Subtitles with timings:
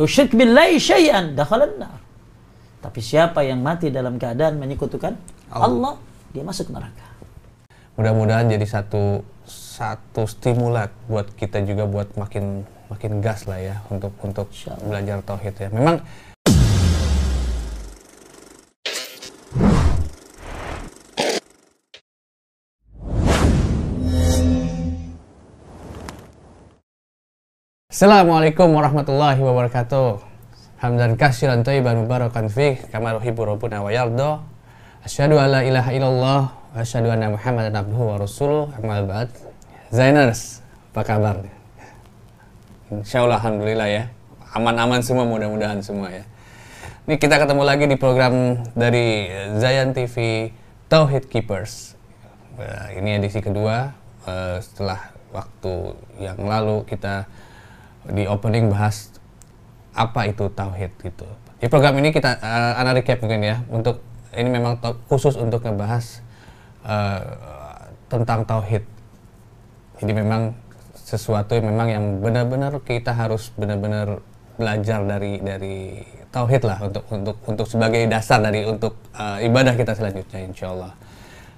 [0.00, 2.00] Yusyrik billahi syai'an dakhalan nar.
[2.80, 5.12] Tapi siapa yang mati dalam keadaan menyekutukan
[5.52, 5.94] Allah, Allah
[6.32, 7.04] dia masuk neraka.
[8.00, 14.16] Mudah-mudahan jadi satu satu stimulat buat kita juga buat makin makin gas lah ya untuk
[14.24, 14.48] untuk
[14.88, 15.68] belajar tauhid ya.
[15.68, 16.00] Memang
[28.00, 30.24] Assalamualaikum warahmatullahi wabarakatuh.
[30.80, 34.40] Hamdan kasiran thayyiban mubarakan fih kama yuhibbu rabbuna wa yarda.
[35.04, 38.72] Asyhadu an la ilaha illallah wa asyhadu anna Muhammadan abduhu wa rasuluh.
[38.80, 39.28] Amma ba'd.
[39.92, 40.64] Zainers,
[40.96, 41.44] apa kabar?
[42.88, 44.08] Insyaallah alhamdulillah ya.
[44.56, 46.24] Aman-aman semua mudah-mudahan semua ya.
[47.04, 49.28] Ini kita ketemu lagi di program dari
[49.60, 50.48] Zayan TV
[50.88, 52.00] Tauhid Keepers.
[52.56, 53.92] Nah, ini edisi kedua
[54.24, 57.28] uh, setelah waktu yang lalu kita
[58.08, 59.12] di opening bahas
[59.92, 61.26] apa itu tauhid gitu.
[61.60, 64.00] Di program ini kita uh, anak recap mungkin ya untuk
[64.32, 64.78] ini memang
[65.10, 66.24] khusus untuk ngebahas
[66.86, 67.20] uh,
[68.08, 68.86] tentang tauhid.
[70.00, 70.56] Jadi memang
[70.96, 74.22] sesuatu yang memang yang benar-benar kita harus benar-benar
[74.56, 79.92] belajar dari dari tauhid lah untuk untuk untuk sebagai dasar dari untuk uh, ibadah kita
[79.92, 80.92] selanjutnya insya Allah.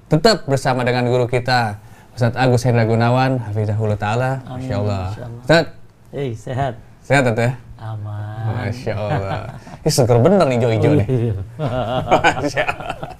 [0.09, 1.79] Tetap bersama dengan guru kita
[2.13, 4.31] Ustadz Agus Hendra Gunawan, Hafizahullah Ta'ala.
[4.45, 5.07] Masya Allah.
[5.41, 5.73] Ustadz,
[6.13, 6.77] Hei, sehat.
[7.01, 7.57] Sehat ya?
[7.81, 8.69] Aman.
[8.69, 9.57] Masya Allah.
[9.81, 11.09] Ini seger bener nih hijau-hijau nih.
[11.09, 11.35] Iya.
[12.37, 13.11] Masya Allah.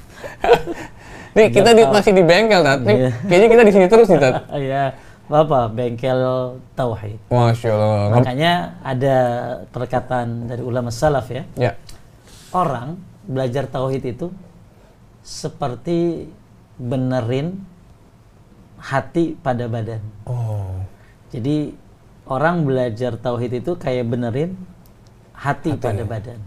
[1.33, 2.85] nih kita di, masih di bengkel, Tat.
[2.85, 3.11] Nih, iya.
[3.25, 4.35] kayaknya kita di sini terus nih, Tat.
[4.69, 4.85] Iya.
[5.25, 6.21] Bapak, bengkel
[6.77, 7.17] tauhid.
[7.33, 8.13] Masya Allah.
[8.13, 8.53] Makanya
[8.85, 9.17] ada
[9.73, 11.49] perkataan dari ulama salaf ya.
[11.57, 11.73] Ya.
[12.53, 14.29] Orang belajar tauhid itu
[15.25, 16.29] seperti
[16.77, 17.57] benerin
[18.77, 20.05] hati pada badan.
[20.29, 20.77] Oh.
[21.33, 21.81] Jadi
[22.27, 24.55] orang belajar tauhid itu kayak benerin
[25.35, 26.41] hati, hati pada badan.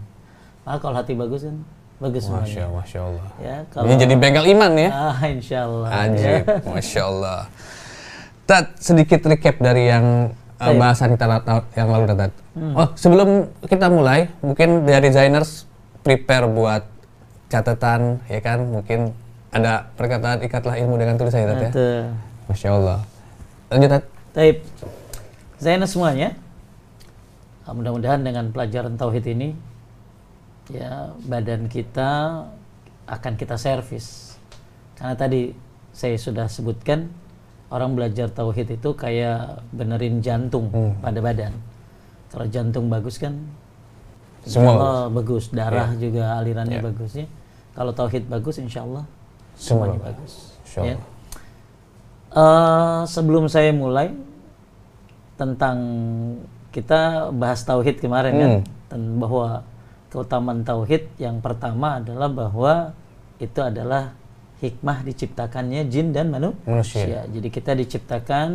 [0.64, 1.56] Maka kalau hati bagus kan
[1.96, 2.66] bagus Masya, semuanya.
[2.76, 3.28] Masya Allah.
[3.40, 4.90] Ya, kalau, Ini jadi bengkel iman ya?
[4.92, 5.88] Ah, insya Allah.
[5.92, 6.56] Ajib, ya.
[6.74, 7.40] Masya Allah.
[8.46, 11.26] Tat, sedikit recap dari yang uh, bahasan kita
[11.74, 12.32] yang lalu Tat.
[12.56, 12.72] Hmm.
[12.76, 13.28] Oh, sebelum
[13.64, 15.64] kita mulai, mungkin dari designers
[16.04, 16.84] prepare buat
[17.48, 18.64] catatan, ya kan?
[18.64, 19.12] Mungkin
[19.54, 21.70] ada perkataan ikatlah ilmu dengan tulisan ya Tat ya?
[22.50, 22.98] Masya Allah.
[23.72, 24.04] Lanjut Tat.
[25.56, 26.36] Zainah semuanya.
[27.66, 29.50] Ah, mudah-mudahan dengan pelajaran tauhid ini
[30.70, 32.42] ya badan kita
[33.06, 34.38] akan kita servis.
[34.94, 35.50] Karena tadi
[35.90, 37.10] saya sudah sebutkan
[37.72, 41.02] orang belajar tauhid itu kayak benerin jantung hmm.
[41.02, 41.52] pada badan.
[42.30, 43.34] Kalau jantung bagus kan
[44.46, 45.98] semua bagus, darah yeah.
[45.98, 46.86] juga alirannya yeah.
[46.86, 47.26] bagus ya.
[47.74, 49.04] Kalau tauhid bagus insya Allah
[49.58, 50.08] semuanya Semua.
[50.12, 50.32] bagus.
[50.62, 50.90] Insya Allah.
[50.92, 50.96] Ya.
[52.36, 54.12] Uh, sebelum saya mulai
[55.36, 55.78] tentang
[56.72, 58.62] kita bahas tauhid kemarin kan, hmm.
[58.64, 59.48] kan dan bahwa
[60.12, 62.72] keutamaan tauhid yang pertama adalah bahwa
[63.36, 64.16] itu adalah
[64.60, 67.04] hikmah diciptakannya jin dan manu manusia.
[67.04, 67.20] manusia.
[67.28, 68.48] Jadi kita diciptakan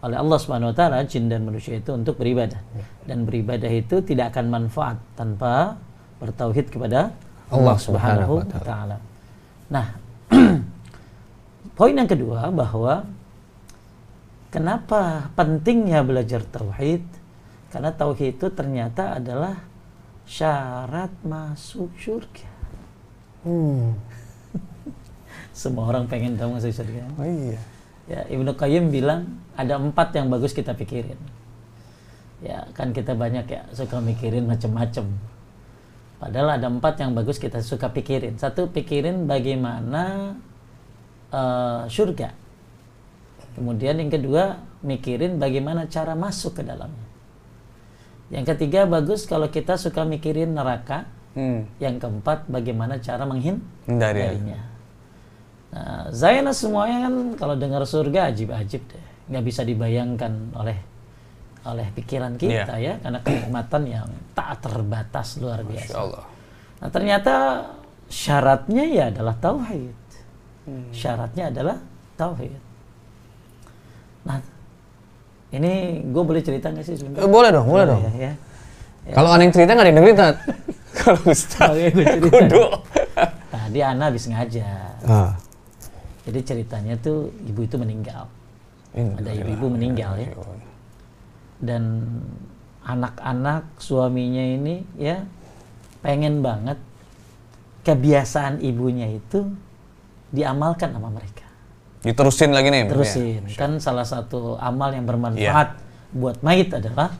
[0.00, 2.60] oleh Allah Subhanahu wa taala jin dan manusia itu untuk beribadah.
[2.72, 2.84] Ya.
[3.04, 5.76] Dan beribadah itu tidak akan manfaat tanpa
[6.22, 7.10] bertauhid kepada
[7.50, 8.96] Allah Subhanahu wa taala.
[9.66, 9.86] Nah,
[11.78, 13.02] poin yang kedua bahwa
[14.50, 17.06] Kenapa pentingnya belajar tauhid?
[17.70, 19.62] Karena tauhid itu ternyata adalah
[20.26, 22.50] syarat masuk surga.
[23.46, 23.94] Hmm.
[25.54, 27.06] Semua orang pengen tahu masuk surga.
[27.14, 27.62] Oh iya.
[28.10, 31.18] Ya, Ibnu Qayyim bilang ada empat yang bagus kita pikirin.
[32.42, 35.06] Ya, kan kita banyak ya suka mikirin macam-macam.
[36.18, 38.34] Padahal ada empat yang bagus kita suka pikirin.
[38.34, 40.34] Satu, pikirin bagaimana
[41.30, 42.39] uh, surga
[43.60, 47.08] Kemudian yang kedua, mikirin bagaimana cara masuk ke dalamnya.
[48.32, 51.04] Yang ketiga, bagus kalau kita suka mikirin neraka.
[51.36, 51.68] Hmm.
[51.76, 54.64] Yang keempat, bagaimana cara menghindarinya.
[55.76, 59.04] Nah, Zainah semuanya kan kalau dengar surga ajib-ajib deh.
[59.28, 60.78] Nggak bisa dibayangkan oleh
[61.60, 62.96] oleh pikiran kita yeah.
[62.96, 63.04] ya.
[63.04, 65.94] Karena kenikmatan yang tak terbatas luar biasa.
[66.00, 66.24] Allah.
[66.80, 67.34] Nah ternyata
[68.08, 70.00] syaratnya ya adalah tauhid.
[70.64, 70.88] Hmm.
[70.96, 71.76] Syaratnya adalah
[72.16, 72.69] tauhid.
[74.26, 74.38] Nah,
[75.54, 77.24] ini gue boleh cerita nggak sih sebentar?
[77.24, 78.02] Eh, boleh dong, boleh dong.
[78.04, 78.32] Ya, ya.
[79.08, 79.14] Ya.
[79.16, 80.18] Kalau aneh cerita nggak ada yang dengerin,
[81.00, 81.70] Kalau Ustaz,
[82.20, 82.64] kudu.
[83.48, 84.98] Tadi Ana habis ngajar.
[85.06, 85.32] Ah.
[86.26, 88.28] Jadi ceritanya tuh ibu itu meninggal.
[88.92, 90.30] Ini ada ibu-ibu meninggal ya.
[91.62, 92.10] Dan
[92.84, 95.22] anak-anak suaminya ini ya
[96.02, 96.80] pengen banget
[97.86, 99.46] kebiasaan ibunya itu
[100.34, 101.39] diamalkan sama mereka.
[102.00, 102.88] Diterusin lagi nih.
[102.88, 103.42] Terusin.
[103.44, 103.56] Ya.
[103.60, 105.80] Kan salah satu amal yang bermanfaat ya.
[106.16, 107.12] buat mayit adalah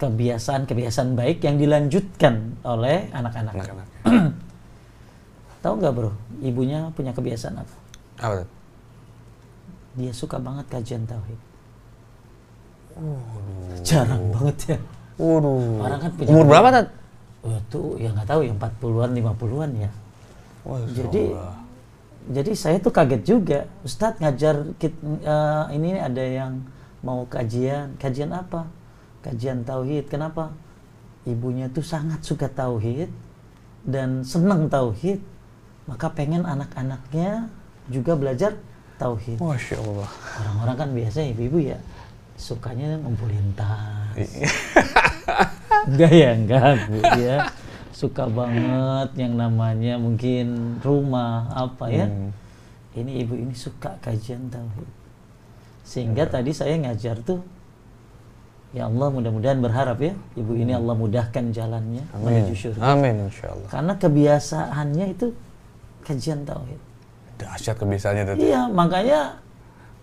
[0.00, 3.54] kebiasaan-kebiasaan baik yang dilanjutkan oleh anak-anak.
[5.64, 6.12] Tahu nggak bro,
[6.44, 7.74] ibunya punya kebiasaan apa?
[8.20, 8.48] Apa tuh?
[9.96, 11.40] Dia suka banget kajian tauhid.
[13.86, 14.78] Jarang banget ya.
[15.14, 15.84] Waduh.
[15.84, 16.86] Orang kan punya Umur berapa, Tat?
[17.44, 19.90] Oh, itu ya nggak tahu ya 40-an 50-an ya.
[20.64, 21.63] Wah, Jadi Allah.
[22.30, 23.60] Jadi saya tuh kaget juga.
[23.84, 26.64] Ustadz ngajar kit- eh, ini ada yang
[27.04, 27.96] mau kajian.
[28.00, 28.68] Kajian apa?
[29.20, 30.08] Kajian tauhid.
[30.08, 30.52] Kenapa?
[31.24, 33.08] Ibunya tuh sangat suka tauhid
[33.84, 35.20] dan senang tauhid.
[35.84, 37.52] Maka pengen anak-anaknya
[37.92, 38.56] juga belajar
[38.96, 39.36] tauhid.
[39.36, 40.08] Masya Allah.
[40.40, 41.78] Orang-orang kan biasa ibu-ibu ya
[42.34, 44.18] sukanya ngumpulin tas.
[45.86, 47.36] enggak ya, enggak Bu ya.
[47.94, 52.10] Suka banget yang namanya mungkin rumah apa ya.
[52.10, 52.34] Hmm.
[52.98, 54.90] Ini ibu ini suka kajian tauhid.
[55.86, 57.38] Sehingga tadi saya ngajar tuh
[58.74, 62.58] ya Allah mudah-mudahan berharap ya ibu ini Allah mudahkan jalannya menuju Amin.
[62.58, 62.80] syurga.
[62.82, 63.68] Amin insya Allah.
[63.70, 65.26] Karena kebiasaannya itu
[66.02, 66.80] kajian tauhid.
[67.38, 68.34] Dahsyat kebiasaannya tuh.
[68.42, 69.38] Iya, makanya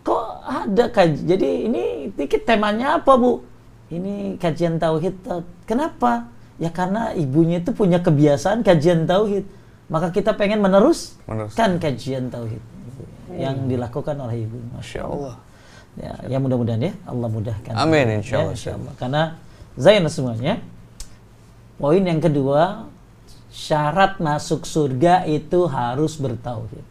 [0.07, 1.27] kok ada kajian.
[1.27, 1.83] Jadi ini
[2.15, 3.43] dikit temanya apa, Bu?
[3.91, 5.27] Ini kajian tauhid.
[5.67, 6.31] Kenapa?
[6.61, 9.49] Ya karena ibunya itu punya kebiasaan kajian tauhid.
[9.89, 11.71] Maka kita pengen meneruskan Meneruskan.
[11.81, 12.61] kajian tauhid
[13.33, 14.55] yang dilakukan oleh ibu.
[14.77, 15.35] Masya Allah.
[15.99, 17.73] Ya, ya mudah-mudahan ya Allah mudahkan.
[17.75, 18.53] Amin, insya Ya, Allah.
[18.55, 18.93] insya Allah.
[18.95, 19.23] Karena
[19.75, 20.61] Zain semuanya.
[21.75, 22.85] Poin yang kedua,
[23.49, 26.85] syarat masuk surga itu harus bertauhid.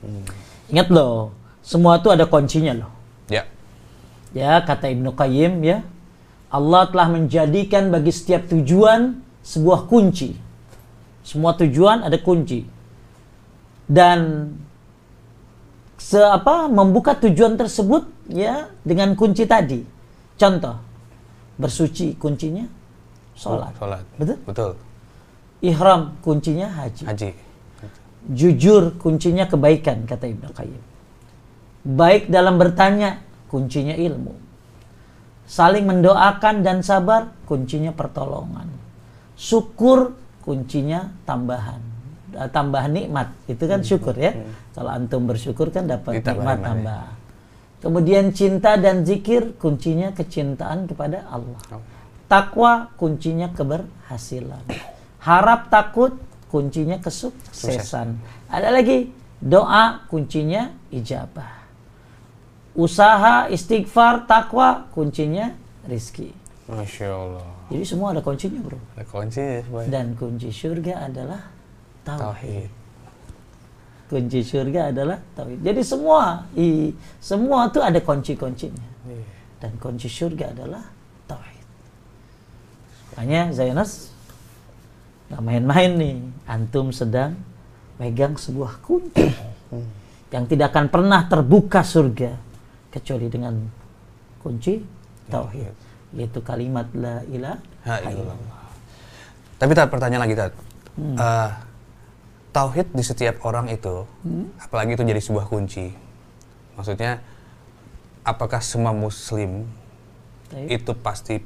[0.00, 0.24] Hmm.
[0.70, 2.92] Ingat loh, semua itu ada kuncinya loh.
[3.26, 3.44] Ya.
[4.32, 5.82] Ya, kata Ibnu Qayyim ya,
[6.48, 10.32] Allah telah menjadikan bagi setiap tujuan sebuah kunci.
[11.20, 12.64] Semua tujuan ada kunci.
[13.88, 14.48] Dan
[16.00, 19.84] se apa membuka tujuan tersebut ya dengan kunci tadi.
[20.40, 20.76] Contoh,
[21.60, 22.64] bersuci kuncinya
[23.36, 23.76] sholat.
[23.76, 24.04] Sholat.
[24.16, 24.36] Betul?
[24.48, 24.72] Betul.
[25.60, 27.04] Ihram kuncinya haji.
[27.04, 27.30] Haji.
[28.28, 30.82] Jujur kuncinya kebaikan kata Ibnu Qayyim.
[31.88, 33.20] Baik dalam bertanya
[33.52, 34.47] kuncinya ilmu.
[35.48, 38.68] Saling mendoakan dan sabar kuncinya pertolongan.
[39.32, 40.12] Syukur
[40.44, 41.80] kuncinya tambahan.
[42.36, 44.36] Eh, Tambahan nikmat itu kan syukur ya.
[44.76, 47.02] Kalau antum bersyukur kan dapat Ditambah nikmat nikmat, tambah.
[47.78, 51.80] Kemudian cinta dan zikir kuncinya kecintaan kepada Allah.
[52.28, 54.68] Takwa kuncinya keberhasilan.
[55.24, 56.20] Harap takut
[56.52, 58.20] kuncinya kesuksesan.
[58.52, 59.08] Ada lagi
[59.40, 61.67] doa kuncinya ijabah.
[62.78, 65.50] Usaha, istighfar, takwa kuncinya
[65.90, 66.30] rizki.
[66.70, 67.48] Masya Allah.
[67.74, 68.78] Jadi semua ada kuncinya bro.
[68.94, 69.88] Ada kunci ya semuanya.
[69.90, 71.42] Dan kunci surga adalah
[72.06, 72.22] tauhid.
[72.22, 72.70] Tauhid.
[74.06, 75.58] Kunci surga adalah tauhid.
[75.58, 78.86] Jadi semua i, semua itu ada kunci-kuncinya.
[79.10, 79.26] Iya.
[79.58, 80.86] Dan kunci surga adalah
[81.26, 81.66] tauhid.
[83.10, 84.14] Makanya Zainas
[85.34, 86.16] nggak main-main nih.
[86.46, 87.34] Antum sedang
[87.98, 89.34] megang sebuah kunci
[90.30, 92.47] yang tidak akan pernah terbuka surga
[92.88, 93.54] kecuali dengan
[94.40, 94.80] kunci
[95.28, 95.72] tauhid,
[96.16, 98.36] yaitu kalimat la ilaha Ha, illallah.
[99.56, 100.52] Tapi tak pertanyaan lagi Tat.
[100.98, 101.50] Eh,
[102.52, 104.04] tauhid di setiap orang itu,
[104.60, 105.94] apalagi itu jadi sebuah kunci.
[106.76, 107.22] Maksudnya,
[108.26, 109.66] apakah semua Muslim
[110.52, 110.82] Baik.
[110.82, 111.40] itu pasti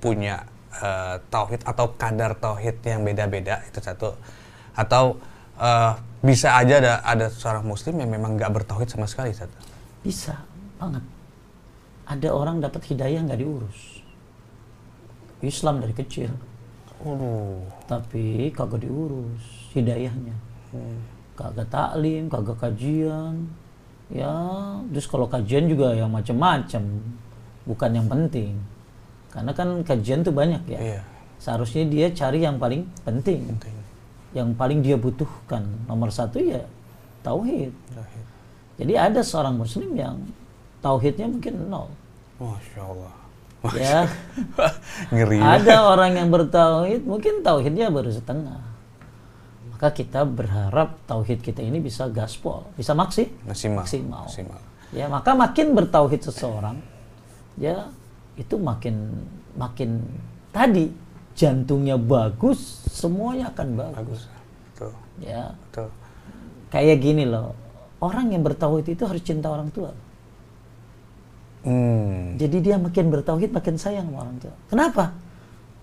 [0.00, 0.48] punya
[0.80, 4.16] eh, tauhid atau kadar tauhid yang beda-beda itu satu,
[4.72, 5.18] atau
[5.60, 5.92] eh,
[6.24, 9.52] bisa aja ada ada seorang Muslim yang memang nggak bertauhid sama sekali satu.
[10.04, 10.36] Bisa
[10.76, 11.02] banget.
[12.04, 14.04] Ada orang dapat hidayah nggak diurus.
[15.40, 16.32] Islam dari kecil,
[17.84, 20.32] tapi kagak diurus hidayahnya.
[21.36, 23.48] Kagak taklim, kagak kajian.
[24.12, 24.32] Ya,
[24.92, 26.82] terus kalau kajian juga yang macam-macam,
[27.64, 28.52] bukan yang penting.
[29.32, 30.80] Karena kan kajian tuh banyak ya.
[30.80, 31.00] Iya.
[31.40, 33.76] Seharusnya dia cari yang paling penting, Penting.
[34.32, 35.64] yang paling dia butuhkan.
[35.88, 36.62] Nomor satu ya
[37.20, 37.72] tauhid.
[37.92, 38.26] Tauhid.
[38.74, 40.18] Jadi ada seorang muslim yang
[40.82, 41.88] tauhidnya mungkin nol.
[42.38, 43.14] Masya Allah.
[43.72, 44.04] Ya,
[45.14, 45.40] Ngeri.
[45.40, 45.56] ya.
[45.56, 48.60] ada orang yang bertauhid mungkin tauhidnya baru setengah.
[49.72, 53.80] Maka kita berharap tauhid kita ini bisa gaspol, bisa maksi, Maksimal.
[53.82, 54.22] maksimal.
[54.28, 54.60] Maksimal.
[54.92, 56.76] Ya, maka makin bertauhid seseorang,
[57.56, 57.88] ya
[58.36, 59.24] itu makin
[59.56, 60.02] makin
[60.52, 60.92] tadi
[61.32, 63.96] jantungnya bagus, semuanya akan bagus.
[63.96, 64.22] Bagus.
[64.76, 64.94] Tuh.
[65.24, 65.88] Ya, Tuh.
[66.68, 67.56] kayak gini loh.
[68.04, 69.96] Orang yang bertauhid itu harus cinta orang tua.
[71.64, 72.36] Hmm.
[72.36, 74.54] Jadi dia makin bertauhid makin sayang sama orang tua.
[74.68, 75.16] Kenapa?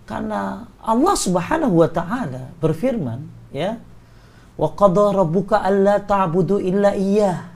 [0.06, 3.82] Karena Allah Subhanahu wa taala berfirman, ya.
[4.54, 7.50] Wa qada rabbuka alla ta'budu illa iyyah.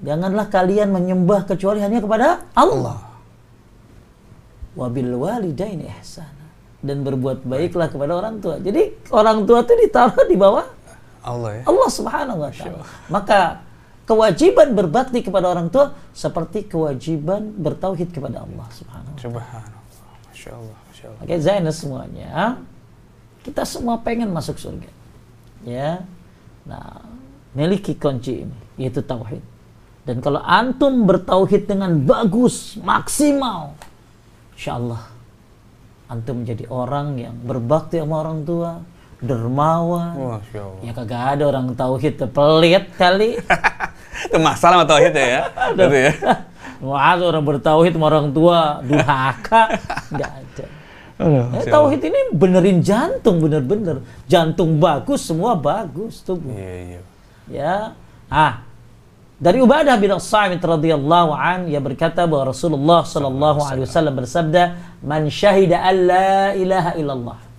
[0.00, 3.12] Janganlah kalian menyembah kecuali hanya kepada Allah.
[4.70, 6.46] wabil walidaini ihsana
[6.80, 8.56] dan berbuat baiklah kepada orang tua.
[8.56, 10.64] Jadi orang tua itu ditaruh di bawah
[11.20, 11.62] Allah ya.
[11.68, 12.84] Allah Subhanahu wa taala.
[13.12, 13.40] Maka
[14.08, 19.24] kewajiban berbakti kepada orang tua seperti kewajiban bertauhid kepada Allah Subhanahu wa taala.
[19.24, 19.82] Subhanallah.
[20.32, 20.78] Masya Allah.
[20.88, 21.22] Masya Allah.
[21.24, 22.30] Oke, Zainus semuanya.
[23.40, 24.90] Kita semua pengen masuk surga.
[25.64, 26.04] Ya.
[26.64, 27.04] Nah,
[27.56, 29.40] miliki kunci ini, yaitu tauhid.
[30.04, 33.76] Dan kalau antum bertauhid dengan bagus, maksimal,
[34.56, 35.02] insya Allah
[36.10, 38.82] antum menjadi orang yang berbakti sama orang tua,
[39.20, 40.40] dermawan.
[40.40, 40.80] Masya Allah.
[40.84, 43.36] Ya kagak ada orang tauhid pelit kali.
[44.26, 45.42] Itu masalah sama tauhid ya.
[45.76, 46.12] Gitu ya.
[46.84, 49.76] Wah, orang bertauhid sama orang tua durhaka,
[50.08, 50.66] nggak ada.
[51.20, 54.00] Aduh, Ya, tauhid ini benerin jantung bener-bener.
[54.24, 56.56] Jantung bagus, semua bagus tubuh.
[56.56, 57.00] Iya, iya.
[57.52, 57.74] Ya.
[58.32, 58.64] Ah.
[59.40, 65.32] Dari Ubadah bin As-Samit radhiyallahu an ia berkata bahwa Rasulullah sallallahu alaihi wasallam bersabda, "Man
[65.32, 67.49] syahida an la ilaha illallah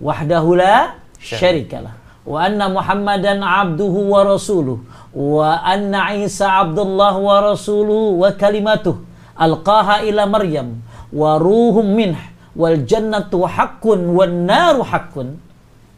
[0.00, 4.78] wahdahu la syarikalah wa anna Muhammadan abduhu wa rasuluh
[5.14, 8.96] wa anna Isa abdullah wa rasuluhu wa kalimatuh
[9.38, 10.80] alqaha ila Maryam
[11.14, 12.16] wa ruhum minh
[12.56, 15.36] wal jannatu haqqun wan naru haqqun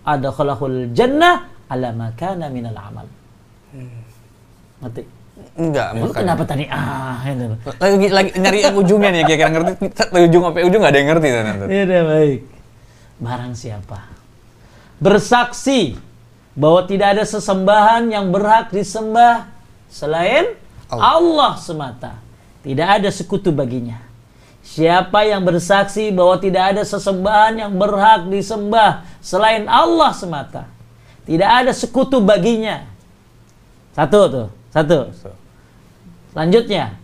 [0.05, 3.07] adkhalahul jannah ala ma kana minal amal
[4.77, 5.03] Ngerti?
[5.57, 6.17] Enggak, Lu makanya.
[6.21, 7.59] kenapa tadi ah ini loh.
[7.81, 9.73] Lagi, lagi nyari yang ujungnya nih, kira-kira ngerti.
[10.13, 11.29] Dari ujung sampai ujung nggak ada yang ngerti.
[11.33, 11.47] Tan.
[11.69, 12.41] Iya baik.
[13.17, 14.17] Barang siapa
[14.97, 15.97] bersaksi
[16.57, 19.49] bahwa tidak ada sesembahan yang berhak disembah
[19.93, 20.57] selain
[20.89, 21.21] Allah.
[21.21, 22.13] Allah, semata.
[22.65, 24.01] Tidak ada sekutu baginya.
[24.67, 30.67] Siapa yang bersaksi bahwa tidak ada sesembahan yang berhak disembah selain Allah semata.
[31.23, 32.87] Tidak ada sekutu baginya.
[33.95, 34.99] Satu tuh, satu.
[36.35, 36.99] Selanjutnya,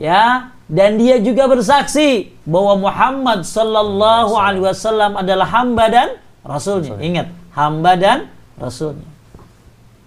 [0.00, 6.08] ya, dan dia juga bersaksi bahwa Muhammad sallallahu alaihi wasallam adalah hamba dan
[6.40, 6.96] rasulnya.
[6.96, 8.18] Ingat, hamba dan
[8.56, 9.08] rasulnya.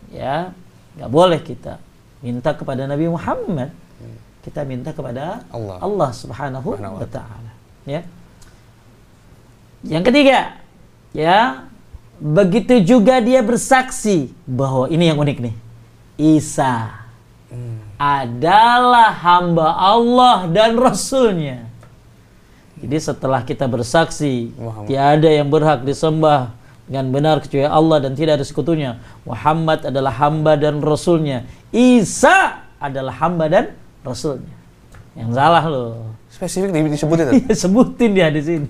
[0.10, 0.56] Ya,
[0.98, 1.78] nggak boleh kita
[2.26, 3.70] minta kepada Nabi Muhammad.
[4.42, 5.78] Kita minta kepada Allah.
[5.84, 7.52] Allah Subhanahu wa taala.
[7.84, 8.08] Ya.
[9.84, 10.58] Yang ketiga,
[11.12, 11.68] ya,
[12.18, 15.56] begitu juga dia bersaksi bahwa ini yang unik nih.
[16.18, 17.06] Isa
[17.98, 21.66] adalah hamba Allah dan Rasulnya.
[22.78, 24.86] Jadi setelah kita bersaksi Muhammad.
[24.86, 26.54] tiada yang berhak disembah
[26.86, 29.02] dengan benar kecuali Allah dan tidak ada sekutunya.
[29.26, 31.50] Muhammad adalah hamba dan Rasulnya.
[31.74, 33.66] Isa adalah hamba dan
[34.06, 34.54] Rasulnya.
[35.18, 36.14] Yang salah loh.
[36.30, 37.26] Spesifik di- disebutin.
[37.42, 38.70] Iya, sebutin dia di sini.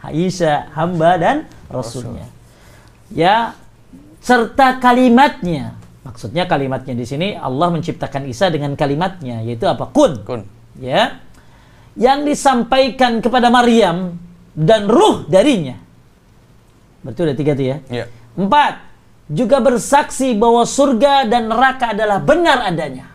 [0.00, 1.36] Aisyah hamba dan
[1.68, 2.28] rasulnya.
[3.12, 3.56] Ya,
[4.20, 5.76] serta kalimatnya.
[6.04, 9.88] Maksudnya kalimatnya di sini Allah menciptakan Isa dengan kalimatnya yaitu apa?
[9.88, 10.20] Kun.
[10.22, 10.44] Kun.
[10.76, 11.20] Ya.
[11.96, 14.20] Yang disampaikan kepada Maryam
[14.52, 15.80] dan ruh darinya.
[17.00, 17.76] Berarti udah tiga tuh ya.
[17.88, 18.04] Iya.
[18.36, 18.84] Empat,
[19.32, 23.08] juga bersaksi bahwa surga dan neraka adalah benar adanya.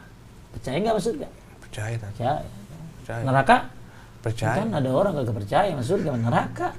[0.54, 1.28] Percaya nggak sama surga?
[1.62, 1.96] Percaya.
[2.02, 2.34] Percaya.
[3.02, 3.22] Percaya.
[3.26, 3.58] Neraka?
[4.20, 4.58] Percaya.
[4.66, 6.70] Kan ada orang gak percaya sama surga sama neraka.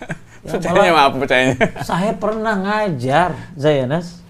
[0.46, 1.56] Ya, Percayanya malah maaf percayanya.
[1.82, 4.22] saya pernah ngajar, Zayanas.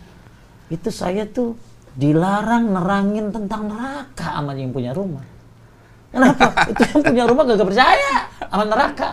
[0.66, 1.54] Itu saya tuh
[1.96, 5.25] dilarang nerangin tentang neraka sama yang punya rumah.
[6.12, 6.52] Kenapa?
[6.73, 8.14] itu yang punya rumah gak percaya
[8.46, 9.08] sama neraka.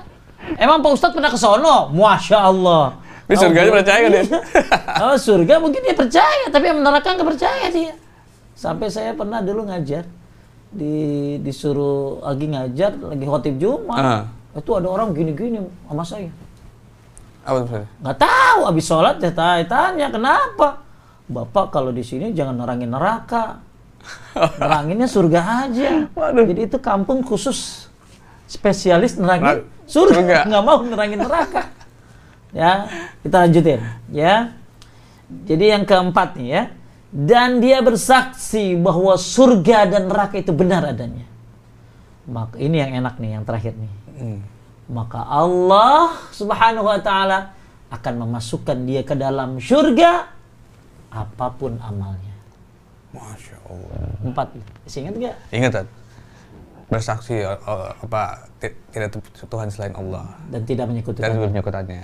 [0.60, 1.88] Emang Pak Ustadz pernah ke sono?
[1.96, 3.00] Masya Allah.
[3.24, 4.40] Tapi surganya percaya nggak dia?
[5.08, 7.96] Oh, surga mungkin dia percaya, tapi sama neraka nggak percaya dia.
[8.52, 10.04] Sampai saya pernah dulu ngajar
[10.74, 14.04] di disuruh lagi ngajar lagi khotib Jumat.
[14.04, 14.24] Ah.
[14.54, 16.30] Itu ada orang gini-gini sama saya.
[17.48, 17.88] Apa maksudnya?
[18.04, 20.83] Nggak tahu habis sholat ya tanya, tanya kenapa?
[21.28, 23.64] Bapak kalau di sini jangan nerangin neraka.
[24.60, 26.08] Neranginnya surga aja.
[26.12, 26.44] Waduh.
[26.44, 27.88] Jadi itu kampung khusus
[28.46, 30.14] spesialis nerangin Nerang- surga.
[30.20, 30.38] surga.
[30.52, 31.62] Nggak mau nerangin neraka.
[32.54, 32.72] Ya,
[33.24, 33.82] kita lanjutin.
[34.12, 34.54] Ya.
[35.48, 36.64] Jadi yang keempat nih ya.
[37.14, 41.24] Dan dia bersaksi bahwa surga dan neraka itu benar adanya.
[42.26, 44.40] Maka ini yang enak nih, yang terakhir nih Hmm.
[44.86, 47.50] maka Allah Subhanahu wa taala
[47.90, 50.30] akan memasukkan dia ke dalam surga
[51.14, 52.34] apa pun amalnya.
[53.14, 54.10] Masya Allah.
[54.26, 54.48] Empat.
[54.84, 55.36] Masih ingat gak?
[55.52, 55.74] Ingat.
[56.90, 58.22] Bersaksi eh, eh, apa
[58.58, 61.30] ti- tidak Tuhan selain Allah Dan tidak dan menyekutukan.
[61.30, 62.04] penyekutannya.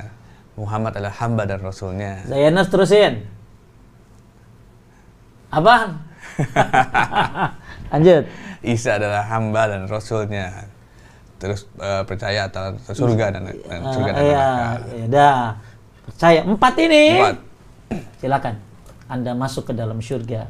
[0.53, 2.21] Muhammad adalah hamba dan rasulnya.
[2.25, 3.25] Zayanas terusin.
[5.49, 5.97] Apa?
[7.91, 8.23] Lanjut.
[8.61, 10.67] Isa adalah hamba dan rasulnya.
[11.39, 14.77] Terus eh, percaya atas surga dan, dan Ah, surga dan iya, neraka.
[14.91, 15.41] ya dah.
[16.05, 16.39] Percaya.
[16.43, 17.03] Empat ini.
[17.15, 17.35] Empat.
[18.19, 18.55] Silakan.
[19.09, 20.45] Anda masuk ke dalam surga.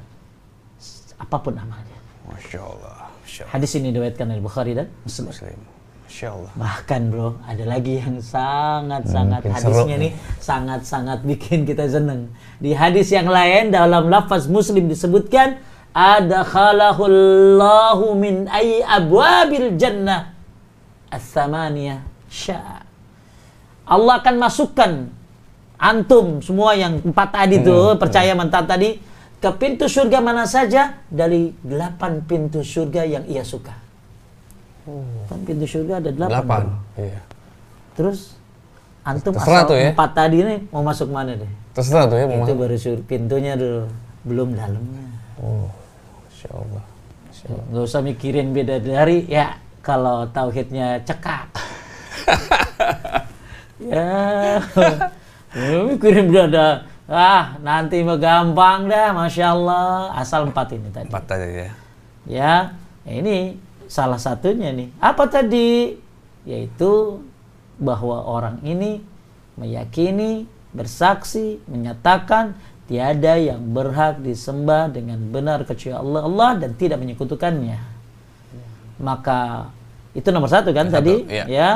[1.16, 2.00] Apa pun amalnya.
[2.28, 3.08] Masya Allah.
[3.24, 3.54] Masya Allah.
[3.56, 5.32] Hadis ini diriwayatkan oleh Bukhari dan Muslim.
[5.32, 5.60] Muslim.
[6.10, 6.52] Masya Allah.
[6.58, 10.12] Bahkan bro, ada lagi yang sangat-sangat Hmm, hadisnya seru nih
[10.42, 12.34] sangat-sangat bikin kita seneng.
[12.60, 15.62] Di hadis yang lain dalam lafaz Muslim disebutkan
[15.94, 20.34] ada khalahullahu min ay abwabil jannah
[21.14, 22.86] as-samaniyah sya'a.
[23.90, 24.92] Allah akan masukkan
[25.80, 29.00] antum semua yang empat tadi tuh percaya mantap tadi
[29.40, 33.72] ke pintu surga mana saja dari delapan pintu surga yang ia suka.
[35.32, 36.36] Kan pintu surga ada delapan.
[36.36, 36.64] Delapan.
[37.00, 37.20] Iya.
[37.96, 38.20] Terus
[39.08, 39.90] antum Terserah asal tuh ya.
[39.96, 41.52] empat tadi nih mau masuk mana deh?
[41.72, 42.58] Terserah tuh ya mau Itu masuk.
[42.60, 43.88] baru sur pintunya dulu,
[44.28, 45.04] belum dalamnya.
[45.40, 45.72] Oh,
[46.28, 46.84] Masya Allah.
[47.32, 47.66] Masya Allah.
[47.72, 51.48] Nggak usah mikirin beda dari ya kalau tauhidnya cekak.
[53.90, 54.60] ya,
[55.54, 60.14] ya mikirin beda ah nanti mah gampang dah, masya Allah.
[60.14, 61.10] Asal empat ini tadi.
[61.10, 61.70] Empat tadi ya.
[62.30, 62.56] Ya,
[63.10, 63.58] ini
[63.90, 64.94] salah satunya nih.
[65.02, 65.98] Apa tadi?
[66.46, 67.26] Yaitu
[67.82, 69.02] bahwa orang ini
[69.58, 72.54] meyakini, bersaksi, menyatakan
[72.86, 77.78] tiada yang berhak disembah dengan benar kecuali Allah, Allah dan tidak menyekutukannya.
[79.02, 79.70] Maka
[80.14, 81.46] itu nomor satu kan Satu, tadi, iya.
[81.50, 81.72] ya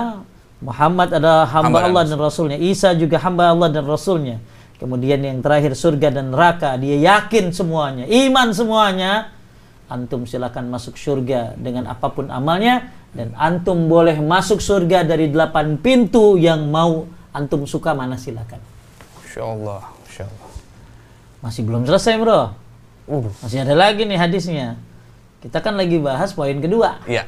[0.64, 2.56] Muhammad adalah hamba, Hamba Allah dan Rasulnya.
[2.56, 4.40] Isa juga hamba Allah dan Rasulnya.
[4.80, 6.80] Kemudian yang terakhir surga dan neraka.
[6.80, 8.08] Dia yakin semuanya.
[8.08, 9.36] Iman semuanya.
[9.92, 12.90] Antum silakan masuk surga dengan apa pun amalnya.
[13.12, 17.06] Dan antum boleh masuk surga dari delapan pintu yang mau
[17.36, 18.64] antum suka mana silakan.
[19.22, 19.82] Masya Allah.
[20.08, 20.50] Masya Allah.
[21.44, 22.56] Masih belum selesai bro.
[23.04, 24.80] Uh, Masih ada lagi nih hadisnya.
[25.44, 27.04] Kita kan lagi bahas poin kedua.
[27.04, 27.28] iya.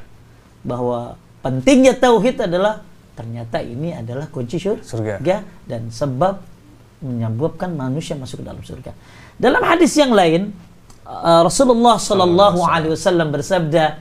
[0.63, 2.81] Bahwa pentingnya tauhid adalah
[3.15, 5.23] ternyata ini adalah kunci syur- Surga.
[5.65, 6.43] dan sebab
[7.01, 8.91] menyebabkan manusia masuk ke dalam surga.
[9.35, 10.51] Dalam hadis yang lain
[11.05, 13.99] uh, Rasulullah sallallahu alaihi wasallam bersabda,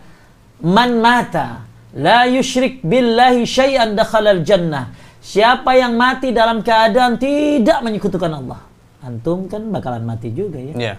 [0.63, 4.91] "Man mata la yusyrik billahi syai'an dakhala jannah."
[5.25, 8.61] Siapa yang mati dalam keadaan tidak menyekutukan Allah.
[9.01, 10.75] Antum kan bakalan mati juga ya.
[10.77, 10.95] Iya.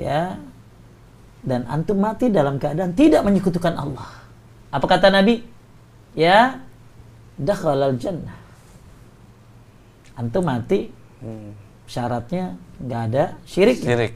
[0.00, 0.22] Ya.
[1.40, 4.08] Dan antum mati dalam keadaan tidak menyekutukan Allah.
[4.72, 5.44] Apa kata Nabi?
[6.16, 6.64] Ya,
[7.40, 8.36] dakhalal jannah.
[10.20, 10.92] Antum mati
[11.88, 13.80] syaratnya nggak ada syirik.
[13.80, 14.12] Syirik.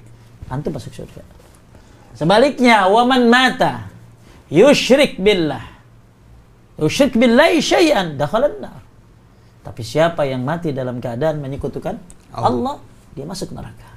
[0.53, 1.25] Antum masuk surga.
[2.15, 3.89] Sebaliknya, waman mata
[4.53, 5.65] yusyrik billah.
[6.79, 8.85] Yusyrik billahi syai'an dakhalan nar.
[9.65, 11.97] Tapi siapa yang mati dalam keadaan menyekutukan
[12.37, 12.47] Allah.
[12.53, 12.77] Allah,
[13.17, 13.89] dia masuk neraka.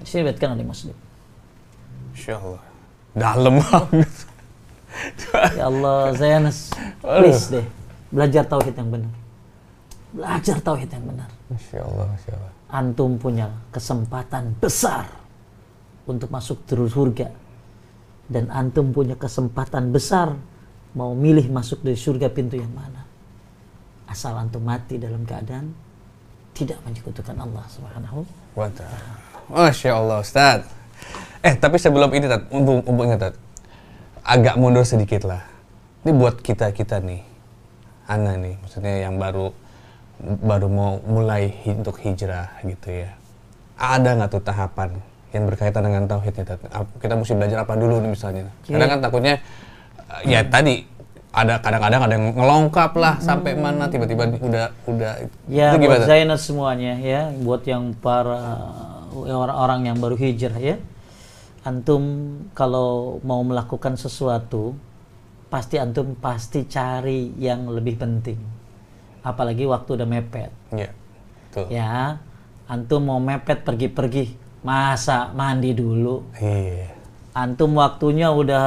[0.00, 0.96] Disebutkan oleh Muslim.
[2.16, 2.62] Masya Allah.
[3.12, 4.14] Dalam banget.
[5.54, 7.66] Ya Allah, Zayanas, please deh,
[8.10, 9.14] belajar tauhid yang benar.
[10.10, 11.30] Belajar tauhid yang benar.
[11.50, 12.04] Masya Allah.
[12.10, 12.52] Masya Allah.
[12.70, 15.06] Antum punya kesempatan besar
[16.06, 17.30] untuk masuk terus surga.
[18.30, 20.34] Dan antum punya kesempatan besar
[20.94, 23.06] mau milih masuk dari surga pintu yang mana.
[24.10, 25.70] Asal antum mati dalam keadaan
[26.54, 28.26] tidak menyekutukan Allah Subhanahu
[28.58, 29.12] Wa ta'ala.
[29.50, 30.66] Masya Allah Ustaz.
[31.40, 33.34] Eh tapi sebelum ini Tat, mumpung, mumpung ingat Tat.
[34.26, 35.46] Agak mundur sedikit lah.
[36.02, 37.29] Ini buat kita-kita nih.
[38.10, 39.54] Ana nih, maksudnya yang baru
[40.20, 43.14] baru mau mulai untuk hijrah gitu ya.
[43.78, 44.90] Ada nggak tuh tahapan
[45.30, 46.60] yang berkaitan dengan tauhid nih Tat?
[46.68, 48.50] Ap- Kita mesti belajar apa dulu nih misalnya.
[48.66, 49.34] Kadang kan takutnya
[50.10, 50.82] eh, ya tadi
[51.30, 55.12] ada kadang-kadang ada yang ngelongkap lah sampai mana tiba-tiba udah udah
[55.46, 56.02] Ya, itu buat?
[56.02, 58.42] Zainat semuanya ya, buat yang para
[59.14, 60.76] orang-orang yang baru hijrah ya.
[61.60, 62.02] Antum
[62.50, 64.74] kalau mau melakukan sesuatu,
[65.50, 68.38] pasti antum pasti cari yang lebih penting.
[69.20, 70.50] Apalagi waktu udah mepet.
[70.72, 70.90] Iya.
[71.50, 71.66] Tuh.
[71.66, 72.22] Ya,
[72.70, 76.22] antum mau mepet pergi-pergi, masa mandi dulu.
[76.38, 76.94] Iya.
[77.34, 78.66] Antum waktunya udah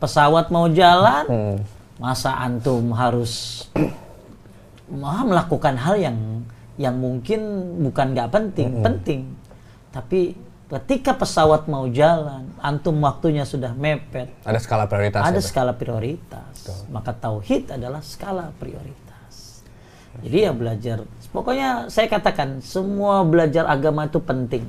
[0.00, 1.56] pesawat mau jalan, Hmm.
[2.00, 3.64] masa antum harus
[4.90, 6.18] melakukan hal yang
[6.74, 7.40] yang mungkin
[7.86, 9.20] bukan nggak penting penting
[9.94, 10.34] tapi
[10.64, 15.20] ketika pesawat mau jalan antum waktunya sudah mepet Ada skala prioritas.
[15.20, 16.56] ada ya, skala prioritas
[16.88, 19.60] maka tauhid adalah skala prioritas
[20.24, 20.98] jadi ya belajar
[21.30, 24.64] pokoknya saya katakan semua belajar agama itu penting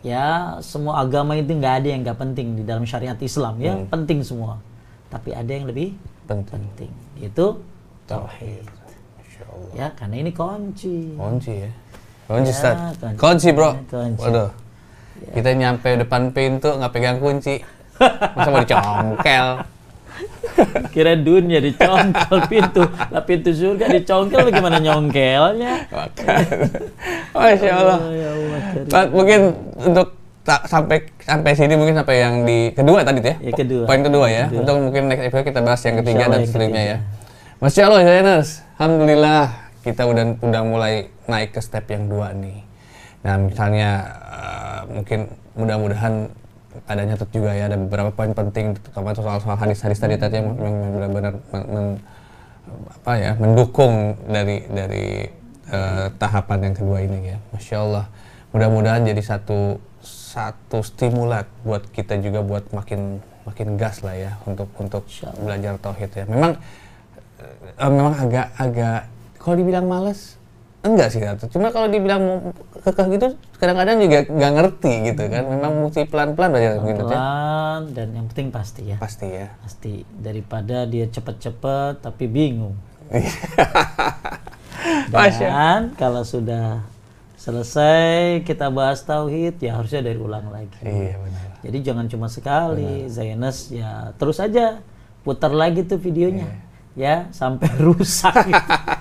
[0.00, 4.20] ya semua agama itu nggak ada yang nggak penting di dalam syariat Islam ya penting
[4.20, 4.60] semua
[5.08, 5.96] tapi ada yang lebih
[6.28, 6.46] Penting.
[6.70, 7.46] penting itu
[8.06, 8.64] tauhid
[9.74, 11.70] ya karena ini kunci Kunci ya.
[12.30, 12.76] Kunci, Ya, Ustaz.
[13.18, 13.74] Kunci, bro.
[13.90, 14.22] Kunci.
[14.22, 14.54] Waduh.
[15.30, 17.60] Kita nyampe depan pintu nggak pegang kunci.
[18.34, 19.46] Masa mau dicongkel?
[20.92, 26.38] kira dunia dicongkel pintu lah pintu surga dicongkel bagaimana nyongkelnya Makan.
[27.32, 27.98] Masya Allah.
[28.02, 29.40] Oh, ya Allah, mungkin
[29.80, 30.12] untuk
[30.44, 33.36] ta- sampai sampai sini mungkin sampai yang di kedua tadi tuh ya.
[33.40, 33.84] Ya, kedua.
[33.88, 34.44] Poin kedua ya.
[34.50, 34.60] Kedua.
[34.60, 36.96] Untuk mungkin next episode kita bahas yang ketiga Insya dan seterusnya ya.
[37.60, 39.44] Masya Allah Zainers, Alhamdulillah
[39.80, 40.94] kita udah udah mulai
[41.28, 42.64] naik ke step yang dua nih.
[43.20, 43.90] Nah misalnya
[44.32, 46.32] uh, mungkin mudah-mudahan
[46.86, 50.54] ada nyatet juga ya ada beberapa poin penting terutama soal soal hadis-hadis tadi tadi yang
[50.56, 52.00] benar-benar men, men-
[52.70, 55.26] apa ya mendukung dari dari
[55.74, 57.38] uh, tahapan yang kedua ini ya.
[57.52, 58.06] Masya Allah.
[58.50, 64.70] Mudah-mudahan jadi satu satu stimulat buat kita juga buat makin makin gas lah ya untuk
[64.78, 65.04] untuk
[65.42, 66.24] belajar tauhid ya.
[66.30, 66.56] Memang
[67.42, 69.00] eh, memang agak agak
[69.38, 70.39] kalau dibilang males
[70.82, 71.44] enggak sih Ratu.
[71.48, 72.36] Cuma kalau dibilang mau
[72.78, 75.42] kekeh gitu kadang-kadang juga nggak ngerti gitu kan.
[75.44, 77.10] Memang mesti pelan-pelan belajar gitu ya.
[77.10, 79.46] pelan dan yang penting pasti ya Pasti ya.
[79.58, 82.74] pasti daripada dia cepet-cepet tapi bingung
[85.10, 86.84] dan kalau sudah
[87.36, 91.46] selesai kita bahas tauhid ya harusnya dari ulang lagi Iya benar.
[91.60, 94.84] jadi jangan cuma sekali Zainus ya terus aja
[95.20, 96.48] putar lagi tuh videonya
[96.92, 97.24] Iya.
[97.24, 98.34] ya sampai rusak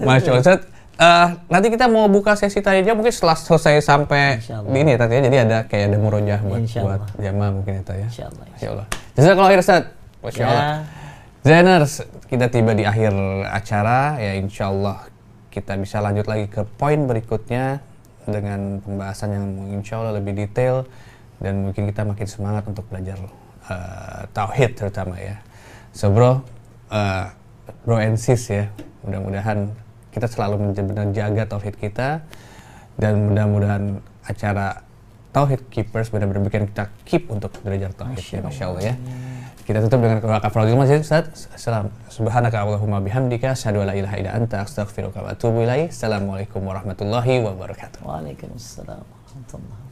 [0.00, 0.42] Masya Allah.
[0.42, 0.60] Ustaz,
[1.00, 4.72] eh, nanti kita mau buka sesi tanya jawab mungkin setelah selesai sampai Insya Allah.
[4.76, 5.20] ini ya tadi ya.
[5.28, 8.08] Jadi ada kayak ada murojah buat, Insya buat jamaah mungkin itu ya.
[8.08, 8.86] Insya Allah Masya Allah.
[9.14, 9.82] Jazakallah khair Ustaz.
[10.20, 10.64] Masya Allah.
[10.64, 11.00] ya
[11.40, 13.16] Zainers, kita tiba di akhir
[13.48, 15.08] acara ya insya Allah
[15.48, 17.80] kita bisa lanjut lagi ke poin berikutnya
[18.28, 19.46] dengan pembahasan yang
[19.80, 20.84] insya Allah lebih detail
[21.40, 23.16] dan mungkin kita makin semangat untuk belajar
[23.72, 25.40] eh, tauhid terutama ya.
[25.96, 26.44] So bro,
[26.92, 27.26] eh,
[27.88, 28.68] bro and sis ya,
[29.00, 29.72] mudah-mudahan
[30.10, 32.22] kita selalu benar-benar jaga tauhid kita
[33.00, 34.82] dan mudah-mudahan acara
[35.30, 38.94] tauhid keepers benar-benar bikin kita keep untuk belajar tauhid ya, masya Allah ya.
[39.70, 41.46] Kita tutup dengan doa kafaratul majlis Ustaz.
[41.54, 41.94] Assalam.
[42.10, 45.94] Subhanaka Allahumma bihamdika asyhadu an la ilaha illa anta astaghfiruka wa atubu ilaik.
[45.94, 48.02] Assalamualaikum warahmatullahi wabarakatuh.
[48.02, 49.89] Waalaikumsalam warahmatullahi wabarakatuh